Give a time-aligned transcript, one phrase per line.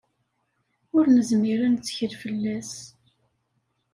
[0.97, 2.71] Ur nezmir ad nettkel fell-as.